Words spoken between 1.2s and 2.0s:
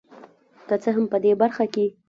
دې برخه کې